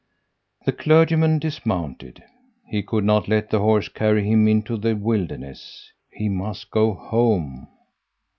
"The 0.65 0.71
clergyman 0.71 1.37
dismounted. 1.37 2.23
He 2.65 2.81
could 2.81 3.03
not 3.03 3.27
let 3.27 3.51
the 3.51 3.59
horse 3.59 3.87
carry 3.87 4.23
him 4.27 4.47
into 4.47 4.75
the 4.75 4.95
wilderness. 4.95 5.91
He 6.09 6.27
must 6.27 6.71
go 6.71 6.95
home. 6.95 7.67